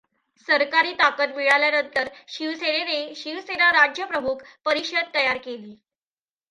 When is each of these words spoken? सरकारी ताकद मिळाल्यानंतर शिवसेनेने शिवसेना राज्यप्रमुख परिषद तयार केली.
सरकारी 0.47 0.93
ताकद 0.93 1.35
मिळाल्यानंतर 1.35 2.07
शिवसेनेने 2.27 3.13
शिवसेना 3.15 3.71
राज्यप्रमुख 3.71 4.43
परिषद 4.65 5.13
तयार 5.15 5.37
केली. 5.37 5.75